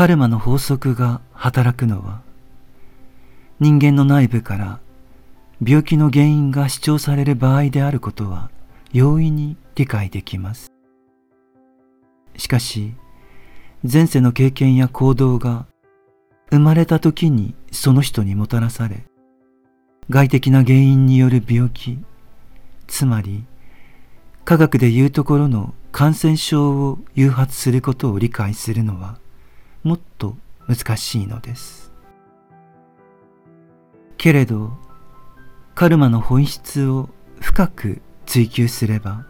[0.00, 2.22] カルマの法則が働くのは
[3.58, 4.80] 人間の内部から
[5.62, 8.50] 病気の原因が主張される場合であることは
[8.94, 10.72] 容易に理解できます。
[12.38, 12.94] しかし、
[13.82, 15.66] 前世の経験や行動が
[16.48, 19.04] 生まれた時にその人にもたらされ、
[20.08, 21.98] 外的な原因による病気、
[22.86, 23.44] つまり
[24.46, 29.18] 科学でいうところの感染症を誘発することを理解するのは
[29.82, 30.36] もっと
[30.68, 31.92] 難しいのです。
[34.16, 34.72] けれど、
[35.74, 37.08] カルマの本質を
[37.40, 39.24] 深く追求すれば、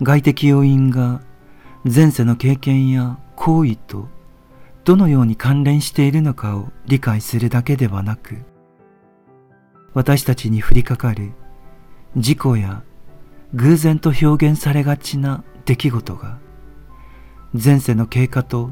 [0.00, 1.20] 外的要因が
[1.84, 4.08] 前世の経験や行為と
[4.84, 8.36] どのように関連しているのかを理解するだけではなく、
[9.94, 11.32] 私たちに降りかかる
[12.16, 12.82] 事故や
[13.54, 16.38] 偶然と表現されがちな出来事が
[17.52, 18.70] 前世の経過と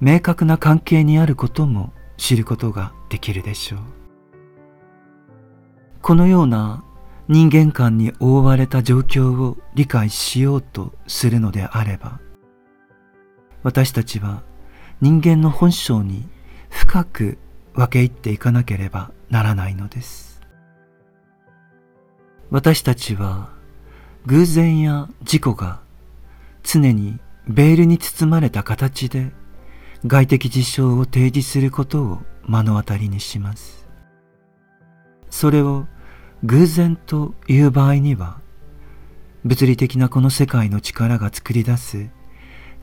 [0.00, 3.80] 明確な関係にあることも知ることができるでしょう。
[6.00, 6.82] このような
[7.28, 12.18] 人間観に覆われた状況を理解しようとするのであれば、
[13.62, 14.42] 私たちは
[15.00, 16.26] 人間の本性に
[16.70, 17.38] 深く
[17.74, 20.40] 分け入っていかなければならないのです。
[22.50, 23.50] 私たちは
[24.26, 25.80] 偶然や事故が
[26.62, 29.30] 常にベールに包まれた形で
[30.06, 33.86] 外的事象を提示することを目の当たりにします。
[35.28, 35.86] それを
[36.42, 38.40] 偶然という場合には、
[39.44, 42.10] 物理的なこの世界の力が作り出す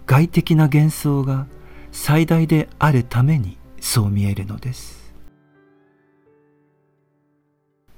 [0.06, 1.48] 外的な幻想が
[1.92, 5.14] 最大であるためにそう見えるのです。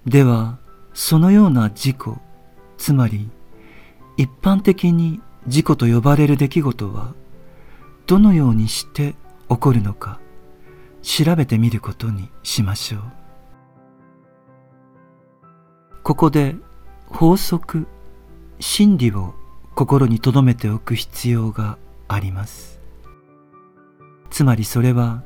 [0.06, 0.60] では、
[0.94, 2.18] そのような事故、
[2.78, 3.30] つまり
[4.18, 7.14] 一般的に事故と呼ばれる出来事は
[8.10, 9.14] どのようにして
[9.50, 10.20] 起こるのか
[11.04, 13.04] 調べてみることにしましょう。
[16.02, 16.56] ここで
[17.06, 17.86] 法則、
[18.60, 19.36] 真理を
[19.76, 22.82] 心に留めておく必要があります。
[24.32, 25.22] つまりそれは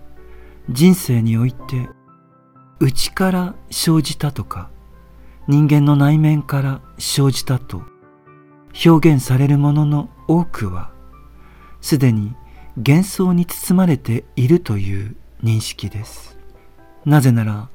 [0.70, 1.88] 人生において
[2.82, 4.70] 内から生じたとか
[5.48, 7.84] 人間の内面から生じたと
[8.86, 10.92] 表現されるものの多くは
[11.80, 12.36] すでに
[12.76, 16.38] 幻想に包まれているという認識です。
[17.06, 17.70] なぜなら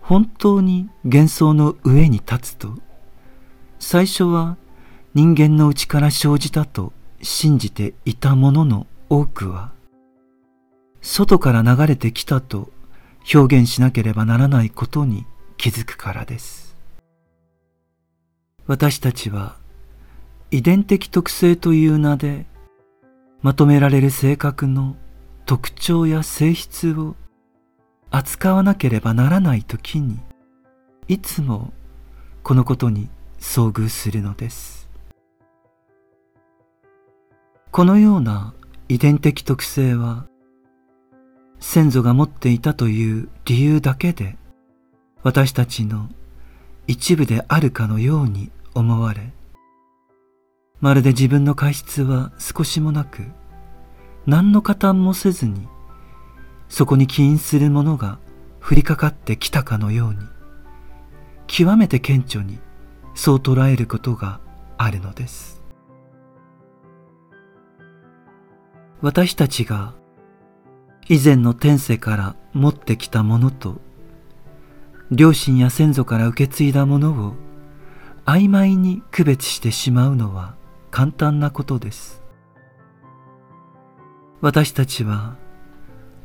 [0.00, 2.74] 本当に幻想の上に立つと、
[3.78, 4.58] 最初は
[5.14, 9.72] 人間の内から生じたと信じていたものの多くは、
[11.00, 12.70] 外から流れてきたと
[13.34, 15.24] 表現しなければならないことに
[15.56, 16.76] 気づくからです。
[18.66, 19.56] 私たちは
[20.50, 22.46] 遺伝的特性という名で
[23.44, 24.96] まとめられる性格の
[25.44, 27.14] 特徴や性質を
[28.10, 30.18] 扱わなければならない時に
[31.08, 31.74] いつも
[32.42, 34.88] このことに遭遇するのです。
[37.70, 38.54] このような
[38.88, 40.24] 遺伝的特性は
[41.60, 44.38] 先祖が持っていたという理由だけで
[45.22, 46.08] 私たちの
[46.86, 49.34] 一部であるかのように思われ
[50.84, 53.22] まるで自分の過失は少しもなく
[54.26, 55.66] 何の加担もせずに
[56.68, 58.18] そこに起因するものが
[58.60, 60.18] 降りかかってきたかのように
[61.46, 62.58] 極めて顕著に
[63.14, 64.40] そう捉えることが
[64.76, 65.62] あるのです。
[69.00, 69.94] 私たちが
[71.08, 73.80] 以前の天世から持ってきたものと
[75.10, 77.32] 両親や先祖から受け継いだものを
[78.26, 80.62] 曖昧に区別してしまうのは
[80.94, 82.22] 簡単なことです
[84.40, 85.34] 私たちは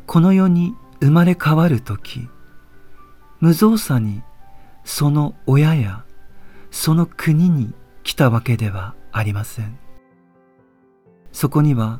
[0.05, 2.29] この世に生まれ変わるとき、
[3.39, 4.21] 無造作に
[4.83, 6.05] その親や
[6.69, 9.79] その国に来たわけではありません。
[11.31, 11.99] そこには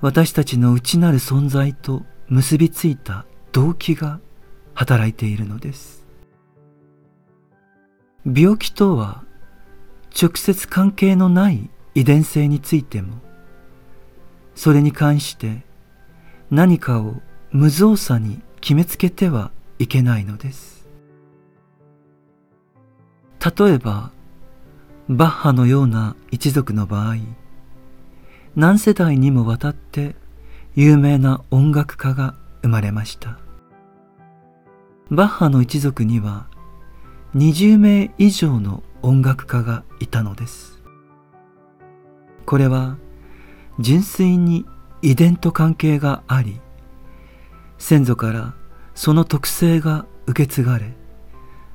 [0.00, 4.18] 私たちの内なる存在と結びついた動機が
[4.74, 6.08] 働いているのです。
[8.26, 9.22] 病気とは
[10.20, 13.14] 直接関係のない遺伝性についても
[14.54, 15.62] それに関して
[16.50, 17.14] 何かを
[17.50, 20.86] 無造作に決めつけてはいけないのです。
[23.40, 24.12] 例えば、
[25.08, 27.16] バッハのような一族の場合、
[28.54, 30.14] 何世代にもわたって
[30.76, 33.38] 有名な音楽家が生まれました。
[35.10, 36.46] バッハの一族には
[37.34, 40.72] 20名以上の音楽家がいたのです。
[42.46, 42.98] これは
[43.78, 44.66] 純粋に
[45.00, 46.60] 遺伝と関係があり
[47.78, 48.54] 先祖から
[48.94, 50.94] その特性が受け継がれ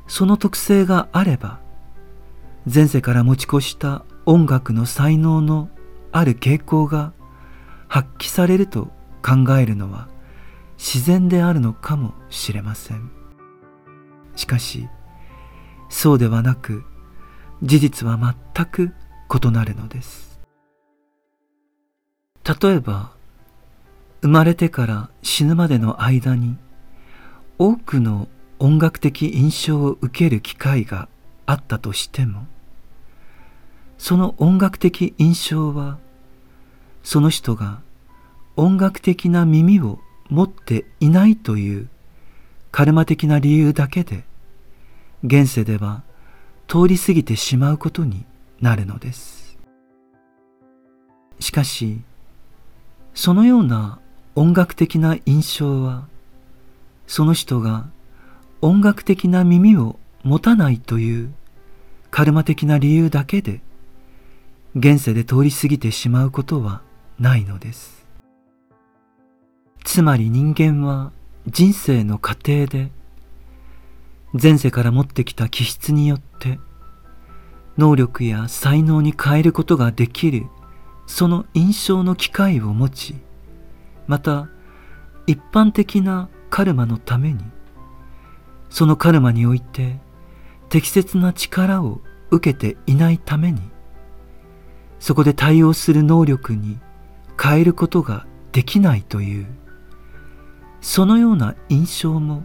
[0.08, 1.60] その特性があれば
[2.72, 5.70] 前世から持ち越した音楽の才能の
[6.12, 7.14] ある傾向が
[7.88, 8.90] 発揮されると
[9.22, 10.10] 考えるのは
[10.78, 13.12] 自然であるのかもしれません
[14.36, 14.88] しかし
[15.90, 16.84] そうではなく
[17.64, 18.94] 事実は全く
[19.44, 20.40] 異なるのです。
[22.62, 23.12] 例えば
[24.22, 26.58] 生まれてから死ぬまでの間に
[27.60, 31.10] 多くの音楽的印象を受ける機会が
[31.46, 32.48] あったとしても
[33.98, 35.98] その音楽的印象は
[37.04, 37.82] その人が
[38.56, 40.00] 音楽的な耳を
[40.30, 41.90] 持っていないという
[42.72, 44.24] カルマ的な理由だけで
[45.24, 46.04] 現世では
[46.68, 48.26] 通り過ぎてしまうことに
[48.60, 49.58] なるのです。
[51.40, 52.02] しかし
[53.14, 54.00] そのような
[54.36, 56.08] 音楽的な印象は
[57.08, 57.88] その人が
[58.62, 61.34] 音楽的な耳を持たないという
[62.12, 63.62] カルマ的な理由だけで
[64.76, 66.82] 現世で通り過ぎてしまうことは
[67.20, 68.06] ないのです。
[69.84, 71.12] つまり人間は
[71.48, 72.92] 人生の過程で
[74.42, 76.60] 前世から持ってきた気質によって
[77.78, 80.48] 能力や才能に変えることができる
[81.06, 83.16] その印象の機会を持ち
[84.08, 84.50] また
[85.26, 87.40] 一般的なカルマのために
[88.70, 90.00] そのカルマにおいて
[90.70, 93.62] 適切な力を受けていないために
[95.00, 96.80] そこで対応する能力に
[97.42, 99.48] 変えることができないという
[100.82, 102.44] そのような印象も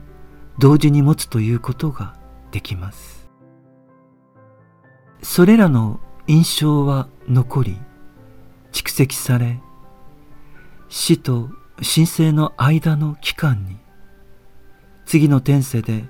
[0.63, 2.15] 同時に持つということが
[2.53, 3.29] できます。
[5.21, 5.99] それらの
[6.29, 7.77] 印象は残り
[8.71, 9.59] 蓄積され
[10.89, 13.77] 死と神聖の間の期間に
[15.05, 16.05] 次の転世で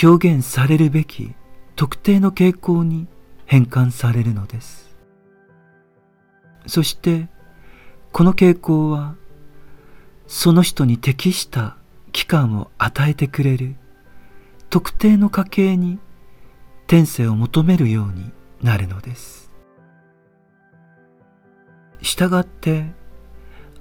[0.00, 1.34] 表現されるべき
[1.74, 3.08] 特定の傾向に
[3.46, 4.96] 変換されるのです。
[6.68, 7.28] そして
[8.12, 9.16] この傾向は
[10.28, 11.75] その人に適した
[12.16, 13.76] 期間を与えてくれる。
[14.70, 15.98] 特定の家系に
[16.86, 18.32] 転生を求めるように
[18.62, 19.52] なるのです。
[22.00, 22.86] したがって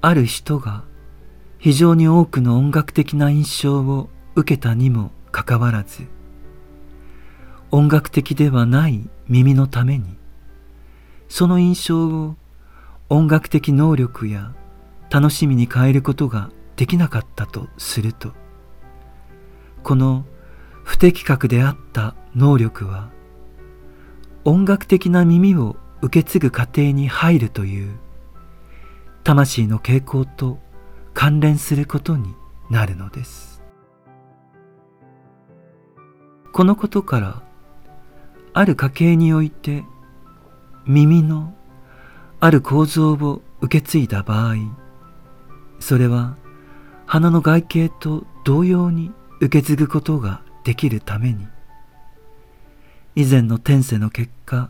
[0.01, 0.83] ある人が
[1.59, 6.03] 非常に多くの音楽的な印象を受けたにもかかわらず
[7.71, 10.17] 音楽的ではない耳のために
[11.29, 12.35] その印象を
[13.09, 14.53] 音楽的能力や
[15.09, 18.33] 楽しみに変えることができなかったとすると
[19.83, 20.25] この
[20.83, 23.09] 不適格であった能力は
[24.43, 27.97] 音楽的な耳を受け継ぐ過程に入るという
[29.23, 30.59] 魂の傾向と
[31.13, 32.35] 関連することに
[32.69, 33.55] なるのです。
[36.55, 37.43] このことから
[38.53, 39.83] ある家系において
[40.85, 41.53] 耳の
[42.39, 44.55] ある構造を受け継いだ場合
[45.81, 46.37] それは
[47.15, 49.09] 花の外形と同様に
[49.39, 51.47] 受け継ぐことができるために
[53.15, 54.69] 以前の転世の結果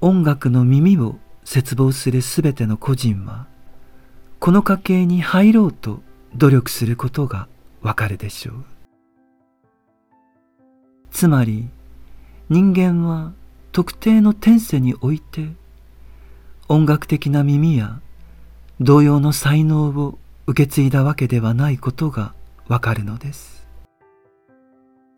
[0.00, 3.46] 音楽の耳を切望するすべての個人は
[4.40, 6.02] この家系に入ろうと
[6.34, 7.46] 努力することが
[7.80, 8.64] わかるでしょう。
[11.12, 11.68] つまり
[12.48, 13.32] 人間は
[13.70, 15.50] 特定の転世において
[16.66, 18.00] 音楽的な耳や
[18.80, 20.18] 同様の才能を
[20.50, 22.34] 受け継いだわけではないことが
[22.66, 23.68] わかるのです。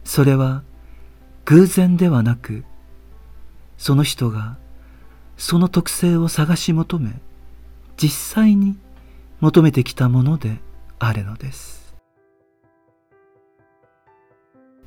[0.04, 0.62] それは
[1.46, 2.64] 偶然ではなく、
[3.78, 4.58] その人が
[5.38, 7.14] その特性を探し求め、
[7.96, 8.76] 実際に
[9.40, 10.58] 求めてきたもので
[10.98, 11.94] あるのです。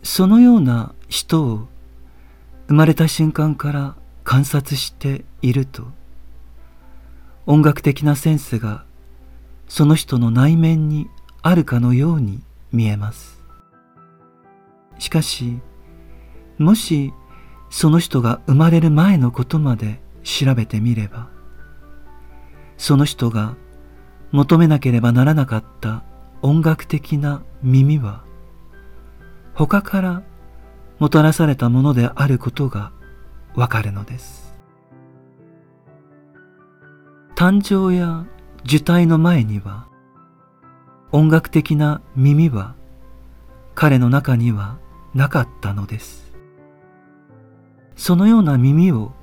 [0.04, 1.68] そのような人を
[2.68, 5.88] 生まれた瞬間から観察していると、
[7.48, 8.85] 音楽的なセンスが
[9.68, 11.10] その人の内面に
[11.42, 12.42] あるかのように
[12.72, 13.44] 見えます。
[15.00, 15.60] しかし、
[16.58, 17.14] もし
[17.70, 21.30] その人が生まれる前のことまで調べてみれば、
[22.78, 23.56] その人が
[24.32, 26.04] 求めなければならなかった
[26.42, 28.24] 音楽的な耳は、
[29.54, 30.24] 他から
[31.00, 32.92] もたらされたものであることが
[33.56, 34.56] わかるのです。
[37.36, 38.26] 誕生や
[38.66, 39.86] 受胎の前には
[41.12, 42.74] 音楽的な耳は
[43.76, 44.80] 彼の中には
[45.14, 46.34] なかったのです。
[47.96, 49.14] そのような耳を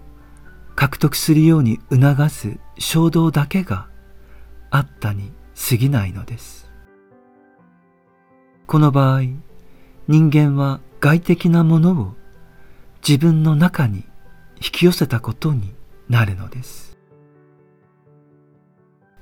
[0.76, 3.88] 獲得するように促す衝動だけが
[4.70, 5.32] あったに
[5.68, 6.70] 過ぎないのです。
[8.68, 9.22] この場合、
[10.06, 12.14] 人間は外的なものを
[13.06, 14.04] 自分の中に
[14.64, 15.74] 引き寄せたことに
[16.08, 16.91] なるのです。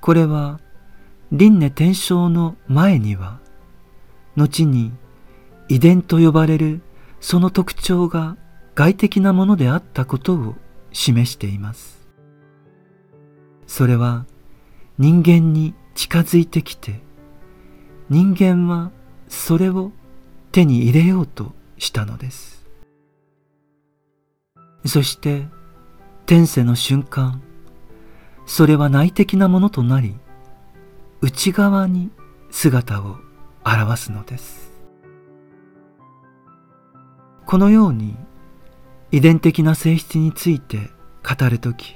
[0.00, 0.60] これは
[1.32, 3.38] 輪廻転生の前には
[4.36, 4.92] 後に
[5.68, 6.80] 遺伝と呼ばれる
[7.20, 8.36] その特徴が
[8.74, 10.54] 外的なものであったことを
[10.92, 12.00] 示しています。
[13.66, 14.26] それは
[14.98, 17.00] 人間に近づいてきて
[18.08, 18.90] 人間は
[19.28, 19.92] それを
[20.50, 22.66] 手に入れようとしたのです。
[24.84, 25.46] そして
[26.26, 27.42] 天世の瞬間、
[28.50, 30.16] それは内的なものとなり、
[31.20, 32.10] 内側に
[32.50, 33.16] 姿を
[33.64, 34.72] 表すのです。
[37.46, 38.16] このように
[39.12, 40.90] 遺伝的な性質について
[41.22, 41.94] 語るとき、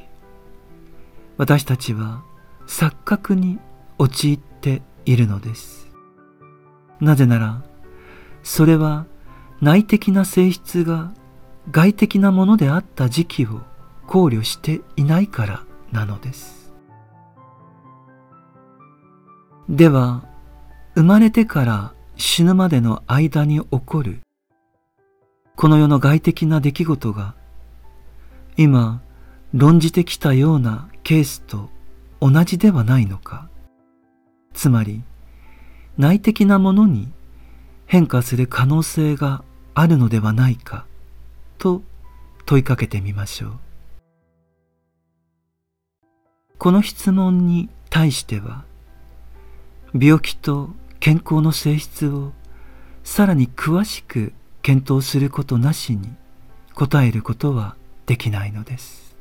[1.38, 2.22] 私たちは
[2.68, 3.58] 錯覚に
[3.98, 5.88] 陥っているのです。
[7.00, 7.64] なぜなら、
[8.44, 9.06] それは
[9.60, 11.12] 内的な性質が
[11.72, 13.60] 外的なものであった時期を
[14.06, 16.74] 考慮していないからなのです。
[19.70, 20.28] では、
[20.94, 24.20] 生まれてから死ぬまでの間に起こる
[25.56, 27.34] この世の外的な出来事が
[28.56, 29.02] 今
[29.52, 31.70] 論じてきたようなケースと
[32.20, 33.48] 同じではないのか
[34.52, 35.02] つまり
[35.98, 37.12] 内的なものに
[37.86, 40.86] 変化する可能性があるのではないか
[41.58, 41.82] と
[42.46, 43.52] 問いかけてみましょう
[46.64, 48.64] この質問に対しては
[49.92, 52.32] 病気と健康の性質を
[53.02, 56.08] さらに詳しく検討することなしに
[56.74, 59.13] 答えることはできないのです。